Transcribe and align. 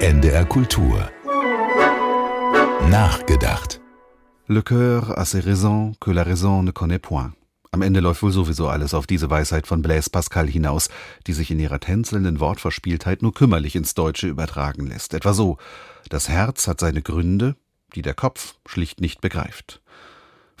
NDR 0.00 0.44
Kultur. 0.44 1.10
Nachgedacht. 2.88 3.80
Le 4.46 4.62
cœur 4.62 5.18
a 5.18 5.24
ses 5.24 5.40
raisons 5.40 5.94
que 5.98 6.12
la 6.12 6.22
raison 6.22 6.62
ne 6.62 6.70
connaît 6.70 7.00
point. 7.00 7.32
Am 7.72 7.82
Ende 7.82 7.98
läuft 7.98 8.22
wohl 8.22 8.30
sowieso 8.30 8.68
alles 8.68 8.94
auf 8.94 9.08
diese 9.08 9.28
Weisheit 9.28 9.66
von 9.66 9.82
Blaise 9.82 10.08
Pascal 10.08 10.46
hinaus, 10.46 10.88
die 11.26 11.32
sich 11.32 11.50
in 11.50 11.58
ihrer 11.58 11.80
tänzelnden 11.80 12.38
Wortverspieltheit 12.38 13.22
nur 13.22 13.34
kümmerlich 13.34 13.74
ins 13.74 13.94
Deutsche 13.94 14.28
übertragen 14.28 14.86
lässt. 14.86 15.14
Etwa 15.14 15.32
so: 15.32 15.58
Das 16.08 16.28
Herz 16.28 16.68
hat 16.68 16.78
seine 16.78 17.02
Gründe, 17.02 17.56
die 17.96 18.02
der 18.02 18.14
Kopf 18.14 18.54
schlicht 18.66 19.00
nicht 19.00 19.20
begreift. 19.20 19.82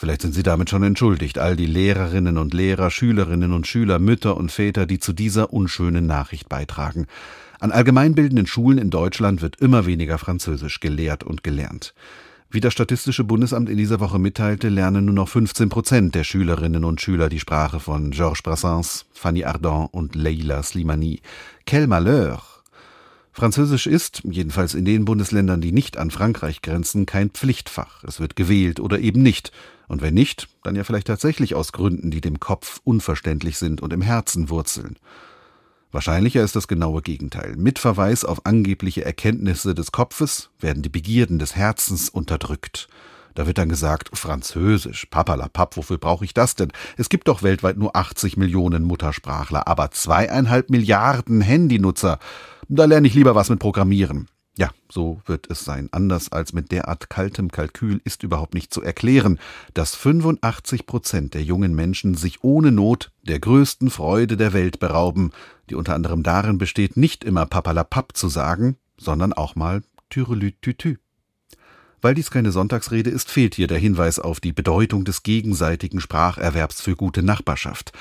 Vielleicht 0.00 0.22
sind 0.22 0.32
Sie 0.32 0.44
damit 0.44 0.70
schon 0.70 0.84
entschuldigt, 0.84 1.38
all 1.38 1.56
die 1.56 1.66
Lehrerinnen 1.66 2.38
und 2.38 2.54
Lehrer, 2.54 2.88
Schülerinnen 2.88 3.52
und 3.52 3.66
Schüler, 3.66 3.98
Mütter 3.98 4.36
und 4.36 4.52
Väter, 4.52 4.86
die 4.86 5.00
zu 5.00 5.12
dieser 5.12 5.52
unschönen 5.52 6.06
Nachricht 6.06 6.48
beitragen. 6.48 7.08
An 7.58 7.72
allgemeinbildenden 7.72 8.46
Schulen 8.46 8.78
in 8.78 8.90
Deutschland 8.90 9.42
wird 9.42 9.56
immer 9.56 9.86
weniger 9.86 10.16
Französisch 10.18 10.78
gelehrt 10.78 11.24
und 11.24 11.42
gelernt. 11.42 11.94
Wie 12.48 12.60
das 12.60 12.74
Statistische 12.74 13.24
Bundesamt 13.24 13.68
in 13.68 13.76
dieser 13.76 13.98
Woche 13.98 14.20
mitteilte, 14.20 14.68
lernen 14.68 15.06
nur 15.06 15.14
noch 15.14 15.28
15 15.28 15.68
Prozent 15.68 16.14
der 16.14 16.22
Schülerinnen 16.22 16.84
und 16.84 17.00
Schüler 17.00 17.28
die 17.28 17.40
Sprache 17.40 17.80
von 17.80 18.12
Georges 18.12 18.42
Brassens, 18.42 19.04
Fanny 19.12 19.44
Ardant 19.44 19.92
und 19.92 20.14
Leila 20.14 20.62
Slimani. 20.62 21.20
Quel 21.66 21.88
malheur! 21.88 22.47
Französisch 23.38 23.86
ist, 23.86 24.22
jedenfalls 24.24 24.74
in 24.74 24.84
den 24.84 25.04
Bundesländern, 25.04 25.60
die 25.60 25.70
nicht 25.70 25.96
an 25.96 26.10
Frankreich 26.10 26.60
grenzen, 26.60 27.06
kein 27.06 27.30
Pflichtfach. 27.30 28.02
Es 28.02 28.18
wird 28.18 28.34
gewählt 28.34 28.80
oder 28.80 28.98
eben 28.98 29.22
nicht. 29.22 29.52
Und 29.86 30.02
wenn 30.02 30.14
nicht, 30.14 30.48
dann 30.64 30.74
ja 30.74 30.82
vielleicht 30.82 31.06
tatsächlich 31.06 31.54
aus 31.54 31.70
Gründen, 31.70 32.10
die 32.10 32.20
dem 32.20 32.40
Kopf 32.40 32.80
unverständlich 32.82 33.56
sind 33.56 33.80
und 33.80 33.92
im 33.92 34.02
Herzen 34.02 34.50
wurzeln. 34.50 34.96
Wahrscheinlicher 35.92 36.42
ist 36.42 36.56
das 36.56 36.66
genaue 36.66 37.00
Gegenteil. 37.00 37.54
Mit 37.54 37.78
Verweis 37.78 38.24
auf 38.24 38.44
angebliche 38.44 39.04
Erkenntnisse 39.04 39.72
des 39.72 39.92
Kopfes 39.92 40.50
werden 40.58 40.82
die 40.82 40.88
Begierden 40.88 41.38
des 41.38 41.54
Herzens 41.54 42.08
unterdrückt. 42.08 42.88
Da 43.36 43.46
wird 43.46 43.58
dann 43.58 43.68
gesagt, 43.68 44.10
Französisch, 44.18 45.06
papalapap, 45.06 45.76
wofür 45.76 45.98
brauche 45.98 46.24
ich 46.24 46.34
das 46.34 46.56
denn? 46.56 46.72
Es 46.96 47.08
gibt 47.08 47.28
doch 47.28 47.44
weltweit 47.44 47.76
nur 47.76 47.94
80 47.94 48.36
Millionen 48.36 48.82
Muttersprachler, 48.82 49.68
aber 49.68 49.92
zweieinhalb 49.92 50.70
Milliarden 50.70 51.40
Handynutzer. 51.40 52.18
Da 52.70 52.84
lerne 52.84 53.06
ich 53.08 53.14
lieber 53.14 53.34
was 53.34 53.48
mit 53.48 53.60
Programmieren. 53.60 54.28
Ja, 54.58 54.70
so 54.90 55.22
wird 55.24 55.50
es 55.50 55.64
sein. 55.64 55.88
Anders 55.90 56.32
als 56.32 56.52
mit 56.52 56.70
derart 56.70 57.08
kaltem 57.08 57.50
Kalkül 57.50 58.02
ist 58.04 58.22
überhaupt 58.24 58.52
nicht 58.52 58.74
zu 58.74 58.82
erklären, 58.82 59.38
dass 59.72 59.94
85 59.94 60.84
Prozent 60.84 61.32
der 61.32 61.42
jungen 61.42 61.74
Menschen 61.74 62.14
sich 62.14 62.44
ohne 62.44 62.70
Not 62.70 63.10
der 63.22 63.38
größten 63.38 63.88
Freude 63.88 64.36
der 64.36 64.52
Welt 64.52 64.80
berauben, 64.80 65.30
die 65.70 65.76
unter 65.76 65.94
anderem 65.94 66.22
darin 66.22 66.58
besteht, 66.58 66.98
nicht 66.98 67.24
immer 67.24 67.46
papalapap 67.46 68.14
zu 68.14 68.28
sagen, 68.28 68.76
sondern 68.98 69.32
auch 69.32 69.54
mal 69.54 69.82
Türelütütü. 70.10 70.96
Weil 72.02 72.14
dies 72.14 72.30
keine 72.30 72.52
Sonntagsrede 72.52 73.08
ist, 73.08 73.30
fehlt 73.30 73.54
hier 73.54 73.66
der 73.66 73.78
Hinweis 73.78 74.18
auf 74.18 74.40
die 74.40 74.52
Bedeutung 74.52 75.04
des 75.04 75.22
gegenseitigen 75.22 76.00
Spracherwerbs 76.00 76.82
für 76.82 76.96
gute 76.96 77.22
Nachbarschaft. 77.22 77.92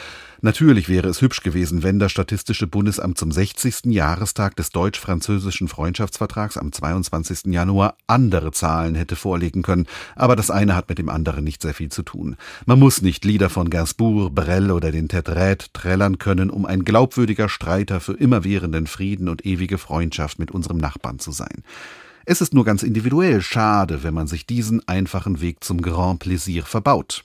Natürlich 0.42 0.88
wäre 0.88 1.08
es 1.08 1.22
hübsch 1.22 1.42
gewesen, 1.42 1.82
wenn 1.82 1.98
das 1.98 2.12
Statistische 2.12 2.68
Bundesamt 2.68 3.18
zum 3.18 3.32
60. 3.32 3.86
Jahrestag 3.86 4.56
des 4.56 4.70
deutsch-französischen 4.70 5.68
Freundschaftsvertrags 5.68 6.58
am 6.58 6.72
22. 6.72 7.54
Januar 7.54 7.98
andere 8.06 8.52
Zahlen 8.52 8.94
hätte 8.94 9.16
vorlegen 9.16 9.64
können, 9.64 9.88
aber 10.16 10.36
das 10.36 10.52
eine 10.52 10.76
hat 10.76 10.90
mit 10.90 11.00
dem 11.00 11.10
anderen 11.10 11.44
nicht 11.44 11.64
sehr 11.64 11.74
viel 11.74 11.90
zu 11.90 12.04
tun. 12.04 12.36
Man 12.68 12.78
muss 12.78 13.02
nicht 13.02 13.26
Lieder 13.26 13.50
von 13.50 13.72
Gainsbourg, 13.72 14.34
Brel 14.34 14.70
oder 14.70 14.92
den 14.92 15.08
Teträt 15.08 15.58
trällern 15.74 16.20
können, 16.20 16.52
um 16.52 16.68
ein 16.68 16.84
glaubwürdiger 16.84 17.50
Streiter 17.50 18.00
für 18.00 18.14
immerwährenden 18.14 18.86
Frieden 18.86 19.30
und 19.30 19.46
ewige 19.46 19.80
Freundschaft 19.80 20.38
mit 20.38 20.52
unserem 20.52 20.78
Nachbarn 20.78 21.18
zu 21.18 21.32
sein. 21.32 21.64
Es 22.26 22.42
ist 22.42 22.54
nur 22.54 22.66
ganz 22.66 22.84
individuell 22.84 23.42
schade, 23.42 24.04
wenn 24.04 24.14
man 24.14 24.28
sich 24.28 24.46
diesen 24.46 24.88
einfachen 24.88 25.42
Weg 25.42 25.64
zum 25.64 25.82
Grand 25.82 26.20
Plaisir 26.20 26.64
verbaut. 26.64 27.24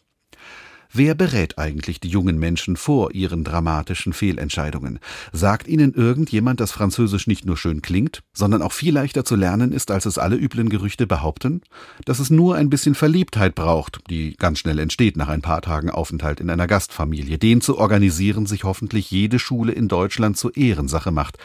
Wer 0.95 1.15
berät 1.15 1.57
eigentlich 1.57 2.01
die 2.01 2.09
jungen 2.09 2.39
Menschen 2.39 2.77
vor 2.77 3.15
ihren 3.15 3.45
dramatischen 3.45 4.13
Fehlentscheidungen? 4.13 4.99
Sagt 5.33 5.67
ihnen 5.67 5.95
irgendjemand, 5.95 6.61
dass 6.61 6.71
Französisch 6.71 7.27
nicht 7.27 7.47
nur 7.47 7.57
schön 7.57 7.81
klingt, 7.81 8.23
sondern 8.35 8.61
auch 8.61 8.73
viel 8.73 8.93
leichter 8.93 9.25
zu 9.25 9.35
lernen 9.35 9.73
ist, 9.73 9.91
als 9.91 10.05
es 10.05 10.19
alle 10.19 10.37
üblen 10.37 10.69
Gerüchte 10.69 11.07
behaupten? 11.07 11.63
Dass 12.05 12.19
es 12.19 12.29
nur 12.29 12.57
ein 12.57 12.69
bisschen 12.69 12.95
Verliebtheit 12.95 13.55
braucht, 13.55 14.01
die 14.11 14.37
ganz 14.37 14.59
schnell 14.59 14.79
entsteht 14.79 15.17
nach 15.17 15.29
ein 15.29 15.41
paar 15.41 15.63
Tagen 15.63 15.89
Aufenthalt 15.89 16.41
in 16.41 16.51
einer 16.51 16.67
Gastfamilie. 16.67 17.39
Den 17.39 17.63
zu 17.63 17.79
organisieren 17.79 18.45
sich 18.45 18.65
hoffentlich 18.65 19.11
jede 19.11 19.39
Schule 19.39 19.73
in 19.73 19.89
Deutschland 19.89 20.37
zur 20.37 20.55
Ehrensache 20.59 21.11
macht. 21.11 21.39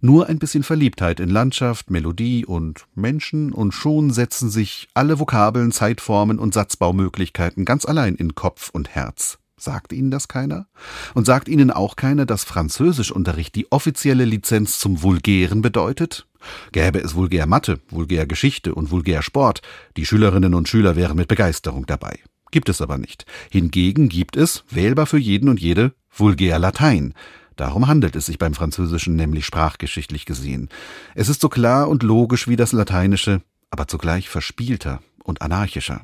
Nur 0.00 0.28
ein 0.28 0.38
bisschen 0.38 0.62
Verliebtheit 0.62 1.18
in 1.18 1.28
Landschaft, 1.28 1.90
Melodie 1.90 2.46
und 2.46 2.86
Menschen 2.94 3.52
und 3.52 3.72
schon 3.72 4.10
setzen 4.10 4.48
sich 4.48 4.88
alle 4.94 5.18
Vokabeln, 5.18 5.72
Zeitformen 5.72 6.38
und 6.38 6.54
Satzbaumöglichkeiten 6.54 7.64
ganz 7.64 7.84
allein 7.84 8.14
in 8.14 8.34
Kopf 8.36 8.70
und 8.70 8.88
Herz. 8.90 9.38
Sagt 9.58 9.92
Ihnen 9.92 10.12
das 10.12 10.28
keiner? 10.28 10.68
Und 11.14 11.26
sagt 11.26 11.48
Ihnen 11.48 11.72
auch 11.72 11.96
keiner, 11.96 12.26
dass 12.26 12.44
Französischunterricht 12.44 13.56
die 13.56 13.72
offizielle 13.72 14.24
Lizenz 14.24 14.78
zum 14.78 15.02
Vulgären 15.02 15.62
bedeutet? 15.62 16.28
Gäbe 16.70 17.00
es 17.00 17.16
vulgär 17.16 17.46
Mathe, 17.46 17.80
vulgär 17.90 18.26
Geschichte 18.26 18.76
und 18.76 18.92
vulgär 18.92 19.22
Sport, 19.22 19.62
die 19.96 20.06
Schülerinnen 20.06 20.54
und 20.54 20.68
Schüler 20.68 20.94
wären 20.94 21.16
mit 21.16 21.26
Begeisterung 21.26 21.86
dabei. 21.86 22.20
Gibt 22.52 22.68
es 22.68 22.80
aber 22.80 22.98
nicht. 22.98 23.26
Hingegen 23.50 24.08
gibt 24.08 24.36
es, 24.36 24.64
wählbar 24.70 25.06
für 25.06 25.18
jeden 25.18 25.48
und 25.48 25.60
jede, 25.60 25.92
vulgär 26.14 26.60
Latein. 26.60 27.14
Darum 27.58 27.88
handelt 27.88 28.14
es 28.14 28.26
sich 28.26 28.38
beim 28.38 28.54
Französischen 28.54 29.16
nämlich 29.16 29.44
sprachgeschichtlich 29.44 30.26
gesehen. 30.26 30.68
Es 31.16 31.28
ist 31.28 31.40
so 31.40 31.48
klar 31.48 31.88
und 31.88 32.04
logisch 32.04 32.46
wie 32.46 32.54
das 32.54 32.70
Lateinische, 32.70 33.42
aber 33.70 33.88
zugleich 33.88 34.28
verspielter 34.28 35.00
und 35.24 35.42
anarchischer. 35.42 36.02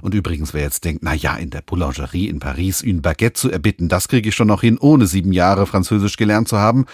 Und 0.00 0.14
übrigens, 0.14 0.54
wer 0.54 0.62
jetzt 0.62 0.86
denkt, 0.86 1.02
na 1.02 1.12
ja, 1.12 1.36
in 1.36 1.50
der 1.50 1.60
Boulangerie 1.60 2.28
in 2.28 2.40
Paris 2.40 2.82
une 2.82 3.02
Baguette 3.02 3.34
zu 3.34 3.50
erbitten, 3.50 3.90
das 3.90 4.08
kriege 4.08 4.30
ich 4.30 4.34
schon 4.34 4.48
noch 4.48 4.62
hin, 4.62 4.78
ohne 4.78 5.06
sieben 5.06 5.34
Jahre 5.34 5.66
Französisch 5.66 6.16
gelernt 6.16 6.48
zu 6.48 6.56
haben, 6.56 6.86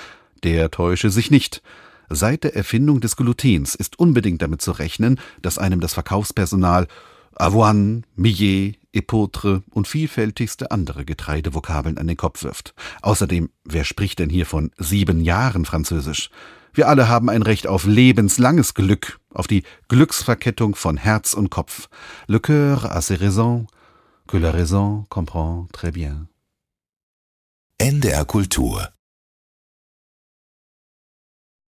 der 0.43 0.73
täusche 0.73 1.11
sich 1.11 1.31
nicht. 1.31 1.63
Seit 2.09 2.43
der 2.43 2.57
Erfindung 2.57 3.01
des 3.01 3.15
Glutens 3.15 3.77
ist 3.77 4.01
unbedingt 4.01 4.43
damit 4.43 4.63
zu 4.63 4.73
rechnen, 4.73 5.21
dass 5.43 5.59
einem 5.59 5.79
das 5.79 5.95
Verkaufspersonal 5.95 6.89
Avoine, 7.37 8.03
Millet, 8.17 8.79
Epotre 8.93 9.63
und 9.71 9.89
vielfältigste 9.89 10.71
andere 10.71 11.05
Getreidevokabeln 11.05 11.99
an 11.99 12.07
den 12.07 12.17
Kopf 12.17 12.45
wirft. 12.45 12.75
Außerdem, 13.01 13.51
wer 13.65 13.85
spricht 13.85 14.19
denn 14.19 14.31
hier 14.31 14.47
von 14.47 14.71
sieben 14.79 15.21
Jahren 15.21 15.65
Französisch? 15.65 16.31
Wir 16.75 16.89
alle 16.89 17.09
haben 17.09 17.29
ein 17.29 17.43
Recht 17.43 17.67
auf 17.67 17.85
lebenslanges 17.85 18.75
Glück, 18.75 19.21
auf 19.33 19.47
die 19.47 19.63
Glücksverkettung 19.89 20.75
von 20.75 20.97
Herz 20.97 21.35
und 21.35 21.51
Kopf. 21.51 21.89
Le 22.27 22.39
cœur 22.39 22.91
a 22.91 23.01
ses 23.03 23.21
raisons, 23.21 23.67
que 24.27 24.39
la 24.39 24.51
raison 24.51 25.05
comprend 25.11 25.71
très 25.73 25.93
bien. 25.93 26.29
NDR 27.79 28.25
Kultur 28.25 28.89